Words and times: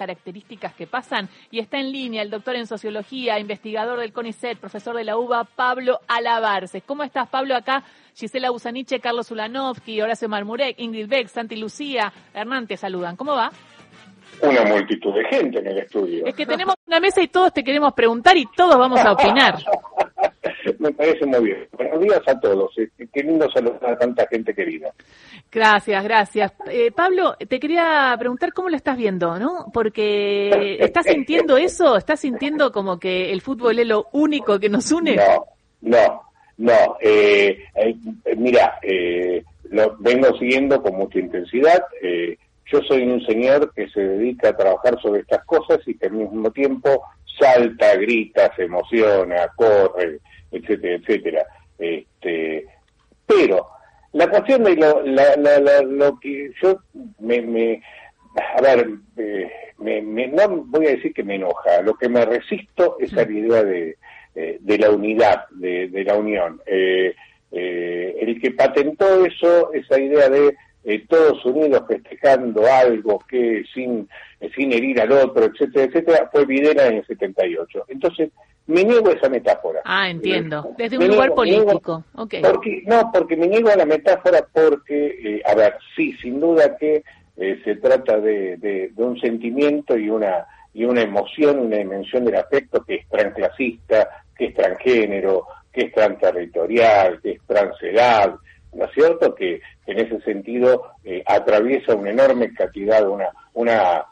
características 0.00 0.72
que 0.72 0.86
pasan. 0.86 1.28
Y 1.50 1.58
está 1.58 1.78
en 1.78 1.92
línea 1.92 2.22
el 2.22 2.30
doctor 2.30 2.56
en 2.56 2.66
sociología, 2.66 3.38
investigador 3.38 4.00
del 4.00 4.14
CONICET, 4.14 4.56
profesor 4.58 4.96
de 4.96 5.04
la 5.04 5.18
UBA, 5.18 5.44
Pablo 5.44 6.00
Alabarce. 6.08 6.80
¿Cómo 6.80 7.02
estás, 7.02 7.28
Pablo? 7.28 7.54
Acá 7.54 7.84
Gisela 8.14 8.48
Busaniche, 8.48 8.98
Carlos 8.98 9.30
Ulanovsky, 9.30 10.00
Horacio 10.00 10.26
Marmurek, 10.26 10.80
Ingrid 10.80 11.06
Beck, 11.06 11.28
Santi 11.28 11.56
Lucía, 11.56 12.10
Hernán, 12.32 12.66
te 12.66 12.78
saludan. 12.78 13.14
¿Cómo 13.14 13.34
va? 13.34 13.50
Una 14.40 14.64
multitud 14.64 15.12
de 15.12 15.24
gente 15.26 15.58
en 15.58 15.66
el 15.66 15.78
estudio. 15.80 16.24
Es 16.24 16.34
que 16.34 16.46
tenemos 16.46 16.76
una 16.86 16.98
mesa 16.98 17.20
y 17.20 17.28
todos 17.28 17.52
te 17.52 17.62
queremos 17.62 17.92
preguntar 17.92 18.38
y 18.38 18.46
todos 18.56 18.78
vamos 18.78 19.00
a 19.00 19.12
opinar. 19.12 19.58
Me 20.78 20.92
parece 20.92 21.26
muy 21.26 21.44
bien. 21.44 21.68
Buenos 21.72 22.00
días 22.00 22.22
a 22.26 22.38
todos. 22.38 22.76
Eh, 22.78 22.88
qué 23.12 23.22
lindo 23.22 23.50
saludar 23.50 23.92
a 23.92 23.98
tanta 23.98 24.26
gente 24.26 24.54
querida. 24.54 24.92
Gracias, 25.50 26.04
gracias. 26.04 26.52
Eh, 26.70 26.90
Pablo, 26.92 27.36
te 27.36 27.60
quería 27.60 28.14
preguntar 28.18 28.52
cómo 28.52 28.68
lo 28.68 28.76
estás 28.76 28.96
viendo, 28.96 29.38
¿no? 29.38 29.66
Porque 29.72 30.76
¿estás 30.80 31.06
sintiendo 31.06 31.56
eso? 31.56 31.96
¿Estás 31.96 32.20
sintiendo 32.20 32.72
como 32.72 32.98
que 32.98 33.32
el 33.32 33.40
fútbol 33.40 33.78
es 33.78 33.86
lo 33.86 34.06
único 34.12 34.58
que 34.58 34.68
nos 34.68 34.90
une? 34.92 35.16
No, 35.16 35.46
no, 35.82 36.22
no. 36.58 36.96
Eh, 37.00 37.64
mira, 38.36 38.78
lo 39.70 39.96
vengo 39.98 40.36
siguiendo 40.38 40.82
con 40.82 40.96
mucha 40.96 41.18
intensidad. 41.18 41.82
yo 42.72 42.80
soy 42.82 43.02
un 43.02 43.24
señor 43.26 43.72
que 43.74 43.88
se 43.88 44.00
dedica 44.00 44.50
a 44.50 44.56
trabajar 44.56 45.00
sobre 45.00 45.20
estas 45.20 45.44
cosas 45.44 45.78
y 45.86 45.96
que 45.96 46.06
al 46.06 46.12
mismo 46.12 46.50
tiempo 46.50 47.02
salta, 47.38 47.96
grita, 47.96 48.54
se 48.54 48.64
emociona, 48.64 49.48
corre, 49.56 50.20
etcétera, 50.50 50.94
etcétera. 50.94 51.46
Este, 51.78 52.66
pero 53.26 53.68
la 54.12 54.28
cuestión 54.28 54.64
de 54.64 54.76
lo, 54.76 55.02
lo 55.02 56.20
que 56.20 56.52
yo 56.60 56.80
me, 57.20 57.40
me 57.40 57.82
a 58.56 58.60
ver, 58.60 58.88
eh, 59.16 59.50
me, 59.78 60.02
no 60.28 60.48
voy 60.66 60.86
a 60.86 60.90
decir 60.90 61.12
que 61.12 61.24
me 61.24 61.36
enoja, 61.36 61.82
lo 61.82 61.94
que 61.94 62.08
me 62.08 62.24
resisto 62.24 62.96
es 63.00 63.12
a 63.14 63.24
la 63.24 63.32
idea 63.32 63.64
de, 63.64 63.96
eh, 64.34 64.58
de 64.60 64.78
la 64.78 64.90
unidad, 64.90 65.48
de, 65.50 65.88
de 65.88 66.04
la 66.04 66.16
unión. 66.16 66.60
Eh, 66.66 67.14
el 67.52 68.40
que 68.40 68.52
patentó 68.52 69.24
eso, 69.24 69.72
esa 69.72 69.98
idea 69.98 70.28
de 70.28 70.54
todos 71.08 71.44
unidos 71.44 71.82
festejando 71.88 72.64
algo 72.66 73.18
que 73.28 73.64
sin, 73.74 74.08
sin 74.54 74.72
herir 74.72 75.00
al 75.00 75.12
otro, 75.12 75.46
etcétera, 75.46 75.86
etcétera, 75.86 76.28
fue 76.30 76.46
Videla 76.46 76.86
en 76.86 76.98
el 76.98 77.06
78. 77.06 77.86
Entonces, 77.88 78.30
me 78.70 78.84
niego 78.84 79.08
a 79.08 79.12
esa 79.12 79.28
metáfora. 79.28 79.80
Ah, 79.84 80.08
entiendo. 80.08 80.74
Desde 80.78 80.96
un 80.96 81.08
lugar 81.08 81.34
político. 81.34 82.04
Porque, 82.14 82.82
no, 82.86 83.10
porque 83.12 83.36
me 83.36 83.48
niego 83.48 83.68
a 83.68 83.76
la 83.76 83.84
metáfora 83.84 84.46
porque, 84.52 85.06
eh, 85.22 85.42
a 85.44 85.54
ver, 85.54 85.74
sí, 85.96 86.12
sin 86.22 86.40
duda 86.40 86.76
que 86.76 87.02
eh, 87.36 87.60
se 87.64 87.76
trata 87.76 88.18
de, 88.18 88.56
de, 88.56 88.92
un 88.96 89.18
sentimiento 89.20 89.96
y 89.96 90.08
una 90.08 90.46
y 90.72 90.84
una 90.84 91.02
emoción, 91.02 91.58
una 91.58 91.78
dimensión 91.78 92.24
del 92.24 92.36
afecto 92.36 92.84
que 92.84 92.96
es 92.96 93.08
transclasista, 93.08 94.08
que 94.36 94.46
es 94.46 94.54
transgénero, 94.54 95.46
que 95.72 95.86
es 95.86 95.92
transterritorial, 95.92 97.20
que 97.20 97.32
es 97.32 97.40
transedad, 97.44 98.36
¿no 98.72 98.84
es 98.84 98.92
cierto? 98.92 99.34
Que 99.34 99.60
en 99.86 99.98
ese 99.98 100.20
sentido 100.20 100.92
eh, 101.02 101.24
atraviesa 101.26 101.96
una 101.96 102.10
enorme 102.10 102.54
cantidad, 102.54 103.08
una, 103.08 103.30
una, 103.54 104.06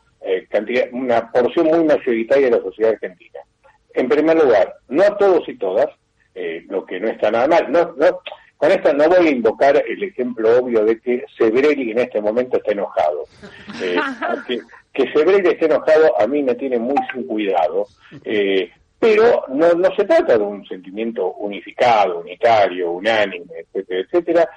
cantidad, 0.51 0.89
una 0.91 1.31
porción 1.31 1.67
muy 1.67 1.85
mayoritaria 1.85 2.47
de 2.47 2.57
la 2.57 2.63
sociedad 2.63 2.93
argentina. 2.95 3.28
En 3.99 4.09
primer 4.09 4.41
lugar, 4.41 4.77
no 4.91 5.03
a 5.03 5.19
todos 5.19 5.49
y 5.49 5.57
todas, 5.57 5.89
eh, 6.33 6.65
lo 6.69 6.87
que 6.87 7.01
no 7.01 7.09
está 7.09 7.33
nada 7.33 7.49
mal. 7.49 7.73
No, 7.73 7.95
no, 7.97 8.21
con 8.57 8.71
esto 8.71 8.93
no 8.93 9.09
voy 9.09 9.27
a 9.27 9.31
invocar 9.31 9.83
el 9.85 10.01
ejemplo 10.05 10.57
obvio 10.57 10.85
de 10.85 11.01
que 11.01 11.25
Sebrelli 11.37 11.91
en 11.91 11.99
este 11.99 12.21
momento 12.21 12.59
está 12.59 12.73
enojado. 12.73 13.25
Eh, 13.83 13.97
que, 14.47 14.61
que 14.93 15.13
Sebrelli 15.13 15.49
esté 15.49 15.67
enojado 15.67 16.21
a 16.21 16.27
mí 16.27 16.43
me 16.43 16.55
tiene 16.55 16.79
muy 16.79 16.97
sin 17.13 17.25
cuidado, 17.25 17.87
eh, 18.25 18.71
pero 18.99 19.45
no, 19.49 19.73
no 19.75 19.95
se 19.95 20.05
trata 20.05 20.39
de 20.39 20.45
un 20.45 20.67
sentimiento 20.67 21.33
unificado, 21.35 22.21
unitario, 22.21 22.93
unánime, 22.93 23.53
etcétera, 23.73 24.01
etcétera. 24.01 24.49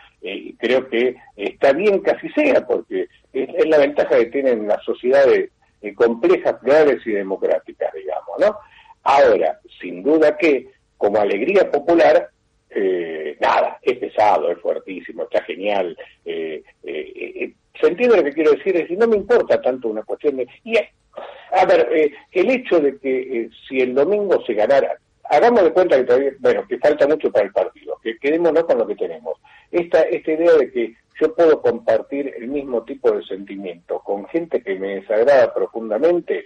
creo 0.60 0.88
que 0.88 1.16
está 1.36 1.74
bien 1.74 2.02
que 2.02 2.12
así 2.12 2.30
sea, 2.30 2.66
porque 2.66 3.08
es, 3.34 3.50
es 3.56 3.68
la 3.68 3.80
ventaja 3.80 4.18
que 4.18 4.26
tienen 4.28 4.68
las 4.68 4.84
sociedades 4.84 5.50
complejas, 5.96 6.56
plurales 6.62 7.06
y 7.06 7.12
democráticas, 7.12 7.92
digamos, 7.94 8.40
¿no? 8.40 8.58
Ahora, 9.04 9.60
sin 9.80 10.04
duda 10.04 10.38
que, 10.38 10.68
como 10.98 11.20
alegría 11.20 11.70
popular, 11.70 12.30
eh, 12.70 13.36
nada, 13.40 13.80
es 13.82 13.98
pesado, 13.98 14.52
es 14.52 14.60
fuertísimo, 14.60 15.24
está 15.24 15.44
genial. 15.44 15.98
Eh, 16.26 16.64
eh, 16.84 17.54
¿Se 17.80 17.88
entiende 17.88 18.18
lo 18.18 18.24
que 18.24 18.34
quiero 18.34 18.52
decir? 18.52 18.76
Es 18.76 18.84
decir, 18.84 18.98
no 18.98 19.08
me 19.08 19.18
importa 19.18 19.62
tanto 19.62 19.90
una 19.90 20.04
cuestión 20.04 20.38
de... 20.38 20.48
Y, 20.64 20.78
a 20.78 21.66
ver, 21.66 22.14
el 22.32 22.50
hecho 22.50 22.80
de 22.80 22.98
que 23.00 23.50
si 23.68 23.82
el 23.82 23.94
domingo 23.94 24.42
se 24.46 24.54
ganara, 24.54 24.98
hagamos 25.26 25.64
de 25.64 25.74
cuenta 25.74 25.98
que 25.98 26.04
todavía, 26.04 26.32
bueno, 26.40 26.66
que 26.68 26.78
falta 26.78 27.08
mucho 27.08 27.32
para 27.32 27.46
el 27.46 27.52
partido, 27.52 27.98
que 28.02 28.18
quedémonos 28.18 28.64
con 28.66 28.78
lo 28.78 28.88
que 28.88 28.96
tenemos. 28.96 29.38
Esta, 29.72 30.02
esta 30.04 30.32
idea 30.32 30.54
de 30.54 30.72
que 30.72 30.96
yo 31.20 31.34
puedo 31.36 31.62
compartir 31.62 32.34
el 32.38 32.48
mismo 32.48 32.84
tipo 32.84 33.12
de 33.12 33.24
sentimiento 33.24 34.00
con 34.00 34.28
gente 34.28 34.62
que 34.62 34.76
me 34.76 34.96
desagrada 34.96 35.54
profundamente, 35.54 36.46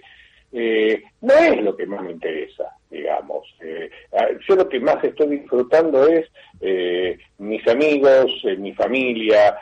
eh, 0.52 1.02
no 1.20 1.34
es 1.34 1.62
lo 1.62 1.76
que 1.76 1.86
más 1.86 2.02
me 2.02 2.12
interesa, 2.12 2.70
digamos. 2.90 3.46
Eh, 3.60 3.90
yo 4.48 4.56
lo 4.56 4.68
que 4.68 4.80
más 4.80 5.02
estoy 5.02 5.38
disfrutando 5.38 6.06
es 6.06 6.26
eh, 6.60 7.18
mis 7.38 7.66
amigos, 7.68 8.42
mi 8.58 8.72
familia. 8.72 9.58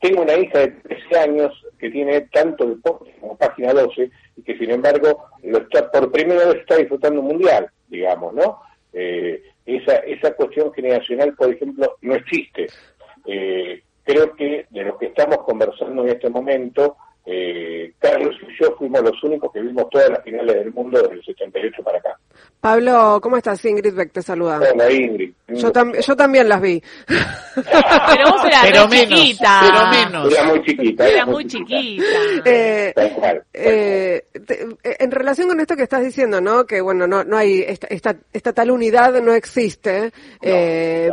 tengo 0.00 0.22
una 0.22 0.34
hija 0.34 0.60
de 0.60 0.68
13 0.68 1.18
años 1.18 1.66
que 1.78 1.90
tiene 1.90 2.22
tanto 2.32 2.66
deporte 2.66 3.14
como 3.20 3.36
página 3.36 3.72
12 3.72 4.10
y 4.36 4.42
que 4.42 4.56
sin 4.58 4.70
embargo 4.70 5.26
lo 5.42 5.58
está, 5.58 5.90
por 5.90 6.10
primera 6.10 6.46
vez 6.46 6.56
está 6.56 6.76
disfrutando 6.76 7.20
un 7.20 7.28
mundial, 7.28 7.70
digamos, 7.88 8.34
¿no? 8.34 8.60
esa, 8.92 9.96
esa 9.98 10.32
cuestión 10.34 10.72
generacional, 10.72 11.34
por 11.34 11.52
ejemplo, 11.52 11.96
no 12.00 12.14
existe. 12.14 12.66
creo 13.24 14.34
que 14.34 14.66
de 14.70 14.82
lo 14.82 14.98
que 14.98 15.06
estamos 15.06 15.38
conversando 15.44 16.02
en 16.02 16.08
este 16.08 16.30
momento, 16.30 16.96
eh, 17.30 17.92
Carlos 17.98 18.34
y 18.40 18.62
yo 18.62 18.74
fuimos 18.78 19.02
los 19.02 19.22
únicos 19.22 19.52
que 19.52 19.60
vimos 19.60 19.88
todas 19.90 20.08
las 20.08 20.22
finales 20.24 20.54
del 20.56 20.72
mundo 20.72 21.00
desde 21.02 21.14
el 21.14 21.24
78 21.24 21.82
para 21.82 21.98
acá. 21.98 22.18
Pablo, 22.60 23.20
¿cómo 23.22 23.36
estás? 23.36 23.62
Ingrid 23.64 23.94
Beck 23.94 24.12
te 24.12 24.22
saluda. 24.22 24.58
Hola, 24.72 24.90
Ingrid. 24.90 25.32
Yo, 25.48 25.70
yo 25.70 26.16
también 26.16 26.48
las 26.48 26.60
vi. 26.60 26.82
pero 27.06 28.30
vos 28.30 28.44
eras 28.44 28.62
pero 28.64 28.88
menos, 28.88 29.18
chiquita. 29.18 29.60
Pero 29.62 29.86
menos. 29.90 30.32
Era 30.32 30.44
muy 30.44 30.62
chiquita. 30.64 31.08
Era 31.08 31.26
muy 31.26 31.46
chiquita. 31.46 32.04
Eh, 32.44 32.94
eh, 33.52 34.24
en 34.82 35.10
relación 35.10 35.48
con 35.48 35.60
esto 35.60 35.76
que 35.76 35.82
estás 35.84 36.02
diciendo, 36.02 36.40
¿no? 36.40 36.64
Que 36.64 36.80
bueno, 36.80 37.06
no, 37.06 37.24
no 37.24 37.36
hay, 37.36 37.60
esta, 37.60 37.86
esta, 37.88 38.16
esta 38.32 38.52
tal 38.52 38.70
unidad 38.70 39.20
no 39.22 39.34
existe. 39.34 40.12
eh, 40.40 41.12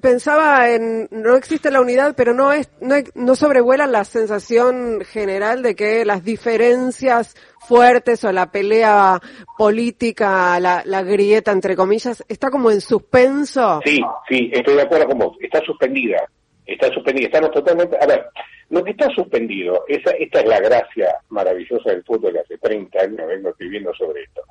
pensaba 0.00 0.70
en, 0.70 1.08
no 1.10 1.36
existe 1.36 1.70
la 1.70 1.80
unidad, 1.80 2.14
pero 2.16 2.34
no 2.34 2.52
es, 2.52 2.70
no, 2.80 2.94
no 3.14 3.34
sobrevuela 3.34 3.86
la 3.86 4.04
sensación 4.04 5.00
general 5.04 5.62
de 5.62 5.74
que 5.74 6.04
las 6.04 6.24
diferencias 6.24 7.36
fuertes 7.66 8.24
o 8.24 8.32
la 8.32 8.50
pelea 8.50 9.20
política, 9.56 10.58
la, 10.60 10.82
la 10.84 11.02
grieta 11.02 11.52
entre 11.52 11.76
comillas, 11.76 12.24
está 12.28 12.50
como 12.50 12.70
en 12.70 12.80
suspenso. 12.80 13.80
Sí, 13.84 14.00
sí, 14.28 14.50
estoy 14.52 14.74
de 14.74 14.82
acuerdo 14.82 15.08
con 15.08 15.18
vos. 15.18 15.36
Está 15.40 15.60
suspendida, 15.60 16.28
está 16.66 16.92
suspendida. 16.92 17.26
Estamos 17.26 17.50
totalmente, 17.52 17.96
a 18.00 18.06
ver, 18.06 18.26
lo 18.70 18.82
que 18.82 18.92
está 18.92 19.08
suspendido, 19.10 19.84
esa, 19.86 20.12
esta 20.12 20.40
es 20.40 20.46
la 20.46 20.58
gracia 20.60 21.14
maravillosa 21.28 21.90
del 21.90 22.02
fútbol 22.04 22.32
que 22.32 22.40
hace 22.40 22.58
30 22.58 23.00
años 23.00 23.28
vengo 23.28 23.50
escribiendo 23.50 23.92
sobre 23.94 24.22
esto. 24.22 24.42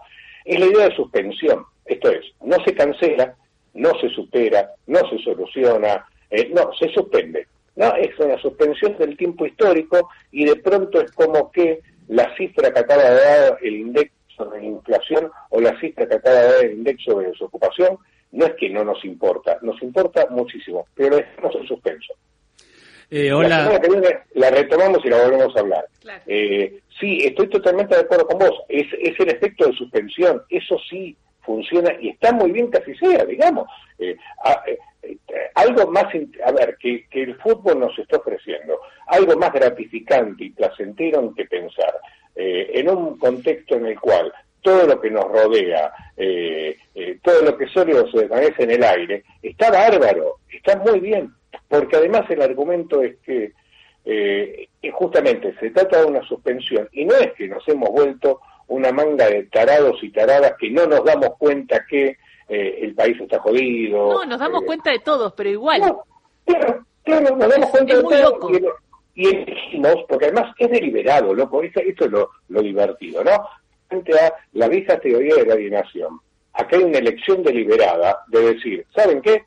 Es 0.45 0.59
la 0.59 0.67
idea 0.67 0.89
de 0.89 0.95
suspensión. 0.95 1.65
Esto 1.85 2.11
es, 2.11 2.25
no 2.41 2.55
se 2.63 2.73
cancela, 2.75 3.35
no 3.73 3.91
se 3.99 4.09
supera, 4.09 4.71
no 4.87 4.99
se 5.09 5.17
soluciona, 5.19 6.05
eh, 6.29 6.49
no, 6.53 6.71
se 6.73 6.89
suspende. 6.89 7.47
¿no? 7.75 7.95
Es 7.95 8.17
una 8.19 8.37
suspensión 8.39 8.97
del 8.97 9.15
tiempo 9.17 9.45
histórico 9.45 10.09
y 10.31 10.45
de 10.45 10.55
pronto 10.57 11.01
es 11.01 11.11
como 11.11 11.51
que 11.51 11.81
la 12.07 12.35
cifra 12.35 12.71
que 12.71 12.79
acaba 12.79 13.03
de 13.03 13.15
dar 13.15 13.57
el 13.61 13.75
indexo 13.75 14.45
de 14.45 14.65
inflación 14.65 15.31
o 15.49 15.61
la 15.61 15.79
cifra 15.79 16.07
que 16.07 16.15
acaba 16.15 16.35
de 16.35 16.47
dar 16.47 16.65
el 16.65 16.71
indexo 16.73 17.19
de 17.19 17.27
desocupación 17.27 17.97
no 18.31 18.45
es 18.45 18.53
que 18.55 18.69
no 18.69 18.83
nos 18.83 19.03
importa, 19.03 19.57
nos 19.61 19.81
importa 19.81 20.27
muchísimo, 20.29 20.85
pero 20.95 21.17
estamos 21.17 21.55
en 21.55 21.67
suspenso. 21.67 22.13
Eh, 23.09 23.31
hola. 23.33 23.49
La 23.49 23.63
semana 23.63 23.79
que 23.81 23.89
viene 23.89 24.19
la 24.35 24.49
retomamos 24.51 25.03
y 25.03 25.09
la 25.09 25.21
volvemos 25.21 25.55
a 25.55 25.59
hablar. 25.59 25.85
Eh, 26.27 26.79
sí, 26.97 27.17
estoy 27.25 27.47
totalmente 27.49 27.93
de 27.93 28.01
acuerdo 28.01 28.25
con 28.25 28.39
vos. 28.39 28.63
Es, 28.69 28.87
es 29.01 29.19
el 29.19 29.29
efecto 29.29 29.67
de 29.67 29.73
suspensión. 29.73 30.41
Eso 30.49 30.77
sí 30.89 31.17
funciona 31.41 31.93
y 31.99 32.09
está 32.09 32.31
muy 32.31 32.51
bien 32.51 32.69
que 32.71 32.77
así 32.77 32.95
sea, 32.95 33.25
digamos. 33.25 33.67
Eh, 33.99 34.15
eh, 34.65 34.77
eh, 35.03 35.17
algo 35.55 35.91
más, 35.91 36.05
a 36.45 36.51
ver, 36.51 36.77
que, 36.79 37.05
el 37.11 37.35
fútbol 37.37 37.79
nos 37.79 37.97
está 37.97 38.17
ofreciendo, 38.17 38.79
algo 39.07 39.35
más 39.37 39.51
gratificante 39.51 40.45
y 40.45 40.49
placentero 40.51 41.33
que 41.35 41.45
pensar, 41.45 41.93
en 42.33 42.89
un 42.89 43.17
contexto 43.17 43.75
en 43.75 43.87
el 43.87 43.99
cual 43.99 44.31
todo 44.61 44.87
lo 44.87 45.01
que 45.01 45.11
nos 45.11 45.25
rodea, 45.25 45.91
todo 47.21 47.41
lo 47.41 47.57
que 47.57 47.67
solo 47.67 48.09
se 48.09 48.19
desvanece 48.19 48.63
en 48.63 48.71
el 48.71 48.83
aire, 48.83 49.23
está 49.43 49.69
bárbaro, 49.69 50.37
está 50.49 50.77
muy 50.77 51.01
bien, 51.01 51.33
porque 51.67 51.97
además 51.97 52.29
el 52.29 52.41
argumento 52.41 53.01
es 53.03 53.17
que 53.17 53.51
justamente 54.93 55.53
se 55.59 55.71
trata 55.71 55.99
de 55.99 56.05
una 56.05 56.23
suspensión 56.23 56.87
y 56.93 57.03
no 57.03 57.15
es 57.15 57.33
que 57.33 57.47
nos 57.49 57.67
hemos 57.67 57.89
vuelto 57.89 58.39
una 58.71 58.91
manga 58.91 59.27
de 59.27 59.43
tarados 59.43 60.01
y 60.01 60.09
taradas 60.11 60.53
que 60.57 60.69
no 60.69 60.85
nos 60.85 61.03
damos 61.03 61.37
cuenta 61.37 61.85
que 61.89 62.17
eh, 62.47 62.79
el 62.81 62.95
país 62.95 63.19
está 63.19 63.39
jodido. 63.39 64.13
No, 64.13 64.25
nos 64.25 64.39
damos 64.39 64.63
eh, 64.63 64.65
cuenta 64.65 64.91
de 64.91 64.99
todos, 64.99 65.33
pero 65.33 65.49
igual. 65.49 65.81
claro, 66.45 66.85
claro, 67.03 67.35
nos 67.35 67.49
damos 67.49 67.69
cuenta 67.69 67.95
de 67.95 68.01
todo 68.01 68.39
y, 69.13 69.27
elegimos, 69.27 70.05
porque 70.07 70.25
además 70.25 70.55
es 70.57 70.71
deliberado, 70.71 71.33
loco, 71.33 71.61
esto, 71.61 71.81
esto 71.81 72.05
es 72.05 72.11
lo, 72.11 72.29
lo 72.47 72.61
divertido, 72.61 73.23
¿no? 73.25 73.31
Frente 73.89 74.17
a 74.17 74.33
la 74.53 74.69
vieja 74.69 74.97
teoría 74.99 75.35
de 75.35 75.45
la 75.45 75.53
alienación. 75.53 76.19
Acá 76.53 76.77
hay 76.77 76.83
una 76.83 76.99
elección 76.99 77.43
deliberada 77.43 78.19
de 78.27 78.53
decir, 78.53 78.85
¿saben 78.95 79.21
qué? 79.21 79.43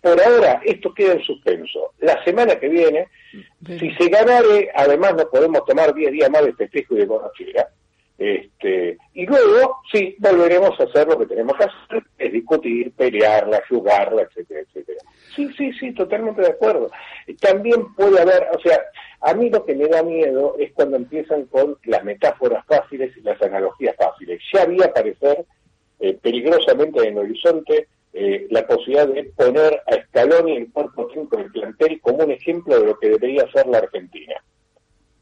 Por 0.00 0.18
ahora 0.22 0.62
esto 0.64 0.94
queda 0.94 1.12
en 1.12 1.22
suspenso. 1.22 1.92
La 1.98 2.22
semana 2.24 2.58
que 2.58 2.68
viene, 2.68 3.08
si 3.66 3.90
se 3.92 4.08
ganare, 4.08 4.70
además 4.74 5.14
no 5.14 5.28
podemos 5.28 5.62
tomar 5.66 5.92
10 5.92 6.12
días 6.12 6.30
más 6.30 6.44
de 6.44 6.54
festejo 6.54 6.94
y 6.94 6.98
de 6.98 7.06
borrachera. 7.06 7.68
Este, 8.18 8.96
y 9.12 9.26
luego, 9.26 9.76
sí, 9.92 10.16
volveremos 10.18 10.78
a 10.80 10.84
hacer 10.84 11.06
lo 11.06 11.18
que 11.18 11.26
tenemos 11.26 11.54
que 11.56 11.64
hacer, 11.64 12.02
es 12.18 12.32
discutir, 12.32 12.92
pelearla, 12.92 13.62
jugarla, 13.68 14.22
etcétera, 14.22 14.60
etcétera. 14.60 14.98
Sí, 15.34 15.50
sí, 15.56 15.70
sí, 15.74 15.92
totalmente 15.92 16.40
de 16.40 16.48
acuerdo. 16.48 16.90
También 17.40 17.94
puede 17.94 18.20
haber, 18.20 18.48
o 18.54 18.60
sea, 18.60 18.80
a 19.20 19.34
mí 19.34 19.50
lo 19.50 19.64
que 19.66 19.74
me 19.74 19.86
da 19.86 20.02
miedo 20.02 20.56
es 20.58 20.72
cuando 20.72 20.96
empiezan 20.96 21.44
con 21.46 21.76
las 21.84 22.04
metáforas 22.04 22.64
fáciles 22.66 23.14
y 23.16 23.20
las 23.20 23.40
analogías 23.42 23.94
fáciles. 23.96 24.40
Ya 24.52 24.64
vi 24.64 24.82
aparecer 24.82 25.44
eh, 26.00 26.18
peligrosamente 26.22 27.00
en 27.00 27.12
el 27.12 27.18
horizonte 27.18 27.88
eh, 28.14 28.46
la 28.50 28.66
posibilidad 28.66 29.08
de 29.08 29.24
poner 29.24 29.82
a 29.86 30.02
Scaloni 30.06 30.56
el 30.56 30.72
cuerpo 30.72 31.06
técnico 31.06 31.36
del 31.36 31.52
plantel 31.52 32.00
como 32.00 32.24
un 32.24 32.30
ejemplo 32.30 32.80
de 32.80 32.86
lo 32.86 32.98
que 32.98 33.10
debería 33.10 33.50
ser 33.52 33.66
la 33.66 33.78
Argentina. 33.78 34.42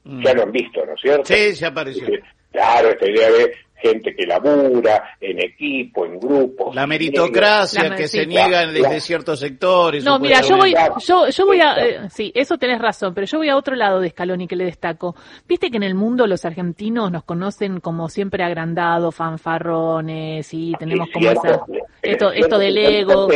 Mm. 0.04 0.22
Ya 0.22 0.34
lo 0.34 0.42
han 0.42 0.52
visto, 0.52 0.84
¿no 0.84 0.94
es 0.94 1.00
cierto? 1.00 1.24
Sí, 1.24 1.54
se 1.54 1.66
apareció. 1.66 2.06
Claro, 2.52 2.90
esta 2.90 3.10
idea 3.10 3.30
de 3.30 3.56
gente 3.76 4.14
que 4.14 4.26
labura 4.26 5.16
en 5.20 5.40
equipo, 5.40 6.06
en 6.06 6.18
grupos. 6.18 6.74
La 6.74 6.86
meritocracia 6.86 7.94
que 7.94 8.08
se 8.08 8.26
niega 8.26 8.66
desde 8.66 9.00
ciertos 9.00 9.40
sectores. 9.40 10.04
No, 10.04 10.18
mira, 10.18 10.40
yo 10.40 10.56
voy, 10.56 10.74
yo, 11.06 11.28
yo 11.28 11.46
voy 11.46 11.60
a, 11.60 11.74
eh, 11.84 12.00
sí, 12.10 12.32
eso 12.34 12.56
tenés 12.56 12.80
razón, 12.80 13.14
pero 13.14 13.26
yo 13.26 13.38
voy 13.38 13.48
a 13.48 13.56
otro 13.56 13.76
lado 13.76 14.00
de 14.00 14.10
Scaloni 14.10 14.46
que 14.46 14.56
le 14.56 14.64
destaco. 14.64 15.14
Viste 15.46 15.70
que 15.70 15.76
en 15.76 15.82
el 15.82 15.94
mundo 15.94 16.26
los 16.26 16.44
argentinos 16.44 17.12
nos 17.12 17.24
conocen 17.24 17.80
como 17.80 18.08
siempre 18.08 18.42
agrandados, 18.42 19.14
fanfarrones, 19.14 20.48
y 20.52 20.72
tenemos 20.78 21.08
como 21.12 21.30
esa, 21.30 21.60
esto, 22.02 22.32
esto 22.32 22.58
del 22.58 22.78
ego. 22.78 23.28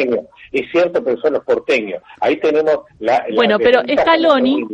Es 0.50 0.70
cierto, 0.70 1.04
pero 1.04 1.20
son 1.20 1.34
los 1.34 1.44
porteños. 1.44 2.02
Ahí 2.20 2.38
tenemos 2.38 2.80
la. 3.00 3.24
bueno, 3.34 3.58
pero 3.58 3.82
Scaloni, 3.82 4.64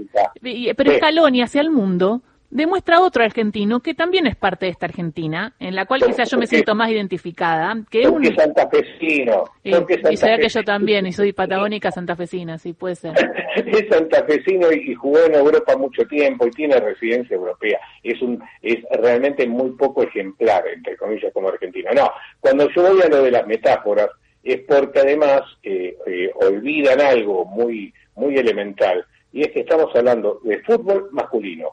pero 0.76 0.94
Scaloni 0.96 1.42
hacia 1.42 1.60
el 1.60 1.70
mundo 1.70 2.22
demuestra 2.54 3.00
otro 3.00 3.24
argentino 3.24 3.80
que 3.80 3.94
también 3.94 4.28
es 4.28 4.36
parte 4.36 4.66
de 4.66 4.70
esta 4.70 4.86
Argentina, 4.86 5.54
en 5.58 5.74
la 5.74 5.86
cual 5.86 6.02
quizás 6.02 6.30
yo 6.30 6.38
me 6.38 6.46
siento 6.46 6.76
más 6.76 6.88
identificada, 6.88 7.76
que 7.90 8.02
es 8.02 8.08
un... 8.08 8.24
santafesino. 8.24 9.44
Y, 9.64 9.74
y 10.10 10.16
sabía 10.16 10.38
que 10.38 10.48
yo 10.48 10.62
también, 10.62 11.04
y 11.04 11.12
soy 11.12 11.32
patagónica 11.32 11.90
santafesina, 11.90 12.56
sí, 12.56 12.72
puede 12.72 12.94
ser. 12.94 13.12
es 13.56 13.88
santafesino 13.90 14.70
y, 14.72 14.94
jugó 14.94 15.18
en 15.26 15.34
Europa 15.34 15.76
mucho 15.76 16.06
tiempo 16.06 16.46
y 16.46 16.50
tiene 16.52 16.78
residencia 16.78 17.34
europea. 17.34 17.80
Es 18.04 18.22
un 18.22 18.40
es 18.62 18.78
realmente 19.00 19.46
muy 19.48 19.70
poco 19.72 20.04
ejemplar, 20.04 20.64
entre 20.72 20.96
comillas, 20.96 21.32
como 21.32 21.48
argentino. 21.48 21.90
No, 21.92 22.08
cuando 22.38 22.70
yo 22.70 22.82
voy 22.82 23.02
a 23.02 23.08
lo 23.08 23.24
de 23.24 23.32
las 23.32 23.46
metáforas, 23.48 24.10
es 24.44 24.60
porque 24.60 25.00
además 25.00 25.42
eh, 25.64 25.96
eh, 26.06 26.30
olvidan 26.36 27.00
algo 27.00 27.46
muy, 27.46 27.92
muy 28.14 28.38
elemental, 28.38 29.04
y 29.32 29.42
es 29.42 29.50
que 29.50 29.60
estamos 29.60 29.90
hablando 29.96 30.40
de 30.44 30.60
fútbol 30.60 31.08
masculino 31.10 31.70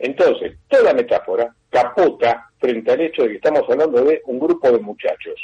entonces, 0.00 0.56
toda 0.68 0.94
metáfora 0.94 1.54
capota 1.68 2.50
frente 2.58 2.90
al 2.90 3.02
hecho 3.02 3.22
de 3.22 3.28
que 3.28 3.34
estamos 3.36 3.62
hablando 3.68 4.02
de 4.02 4.22
un 4.24 4.40
grupo 4.40 4.72
de 4.72 4.78
muchachos. 4.78 5.38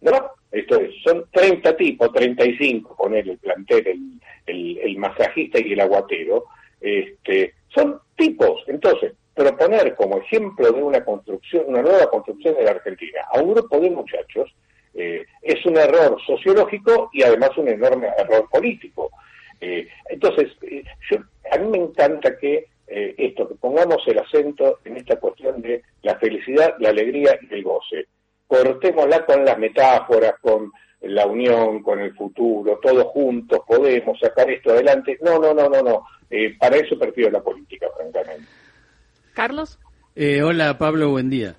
¿No? 0.00 0.30
Esto 0.50 0.80
es, 0.80 0.90
son 1.02 1.26
30 1.30 1.76
tipos, 1.76 2.12
35, 2.12 2.96
poner 2.96 3.28
el 3.28 3.38
plantel, 3.38 4.20
el, 4.46 4.78
el, 4.78 4.96
masajista 4.98 5.58
y 5.58 5.72
el 5.72 5.80
aguatero, 5.80 6.44
este, 6.80 7.54
son 7.68 8.00
tipos. 8.16 8.62
Entonces, 8.68 9.12
proponer 9.34 9.94
como 9.94 10.18
ejemplo 10.18 10.72
de 10.72 10.82
una 10.82 11.04
construcción, 11.04 11.64
una 11.66 11.82
nueva 11.82 12.08
construcción 12.10 12.54
de 12.54 12.64
la 12.64 12.70
Argentina 12.72 13.20
a 13.32 13.40
un 13.40 13.52
grupo 13.52 13.80
de 13.80 13.90
muchachos, 13.90 14.54
eh, 14.94 15.26
es 15.42 15.66
un 15.66 15.76
error 15.76 16.18
sociológico 16.26 17.10
y 17.12 17.22
además 17.22 17.50
un 17.58 17.68
enorme 17.68 18.08
error 18.16 18.48
político. 18.50 19.10
Eh, 19.60 19.88
entonces, 20.08 20.52
eh, 20.62 20.84
a 21.50 21.58
mí 21.58 21.68
me 21.68 21.78
encanta 21.78 22.38
que 22.38 22.66
eh, 22.96 23.12
esto, 23.18 23.48
que 23.48 23.56
pongamos 23.56 24.06
el 24.06 24.20
acento 24.20 24.78
en 24.84 24.96
esta 24.98 25.16
cuestión 25.16 25.60
de 25.60 25.82
la 26.02 26.16
felicidad, 26.16 26.76
la 26.78 26.90
alegría 26.90 27.36
y 27.42 27.52
el 27.52 27.64
goce. 27.64 28.06
Cortémosla 28.46 29.26
con 29.26 29.44
las 29.44 29.58
metáforas, 29.58 30.34
con 30.40 30.70
la 31.00 31.26
unión, 31.26 31.82
con 31.82 31.98
el 31.98 32.14
futuro, 32.14 32.78
todos 32.80 33.06
juntos 33.06 33.58
podemos 33.66 34.16
sacar 34.20 34.48
esto 34.48 34.70
adelante. 34.70 35.18
No, 35.22 35.40
no, 35.40 35.52
no, 35.52 35.68
no, 35.68 35.82
no. 35.82 36.06
Eh, 36.30 36.56
para 36.56 36.76
eso 36.76 36.96
prefiero 36.96 37.32
la 37.32 37.42
política, 37.42 37.88
francamente. 37.96 38.46
Carlos. 39.32 39.80
Eh, 40.14 40.44
hola, 40.44 40.78
Pablo, 40.78 41.10
buen 41.10 41.28
día. 41.28 41.56